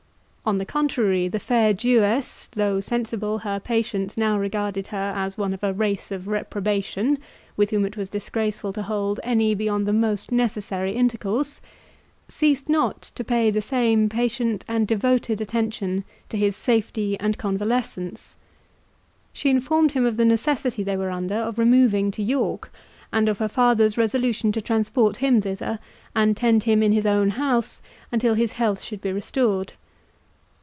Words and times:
On 0.43 0.57
the 0.57 0.65
contrary 0.65 1.27
the 1.29 1.39
fair 1.39 1.71
Jewess, 1.71 2.47
though 2.51 2.79
sensible 2.81 3.37
her 3.37 3.57
patient 3.59 4.17
now 4.17 4.37
regarded 4.39 4.87
her 4.87 5.13
as 5.15 5.37
one 5.37 5.53
of 5.53 5.63
a 5.63 5.71
race 5.71 6.11
of 6.11 6.27
reprobation, 6.27 7.19
with 7.55 7.69
whom 7.69 7.85
it 7.85 7.95
was 7.95 8.09
disgraceful 8.09 8.73
to 8.73 8.81
hold 8.81 9.19
any 9.23 9.53
beyond 9.55 9.87
the 9.87 9.93
most 9.93 10.29
necessary 10.31 10.93
intercourse, 10.93 11.61
ceased 12.27 12.67
not 12.67 13.03
to 13.15 13.23
pay 13.23 13.49
the 13.51 13.61
same 13.61 14.09
patient 14.09 14.65
and 14.67 14.87
devoted 14.87 15.39
attention 15.39 16.03
to 16.27 16.37
his 16.37 16.55
safety 16.55 17.17
and 17.19 17.37
convalescence. 17.37 18.35
She 19.31 19.51
informed 19.51 19.91
him 19.91 20.05
of 20.07 20.17
the 20.17 20.25
necessity 20.25 20.81
they 20.83 20.97
were 20.97 21.11
under 21.11 21.35
of 21.35 21.59
removing 21.59 22.09
to 22.11 22.23
York, 22.23 22.73
and 23.13 23.29
of 23.29 23.37
her 23.37 23.47
father's 23.47 23.95
resolution 23.97 24.51
to 24.53 24.61
transport 24.61 25.17
him 25.17 25.39
thither, 25.39 25.77
and 26.15 26.35
tend 26.35 26.63
him 26.63 26.81
in 26.83 26.91
his 26.93 27.05
own 27.05 27.29
house 27.29 27.81
until 28.11 28.33
his 28.33 28.53
health 28.53 28.81
should 28.81 28.99
be 29.01 29.11
restored. 29.13 29.73